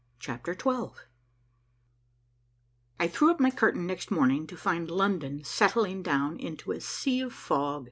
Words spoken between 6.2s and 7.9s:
into a sea of fog.